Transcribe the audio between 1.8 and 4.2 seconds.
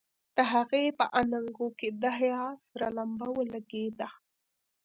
د حيا سره لمبه ولګېده.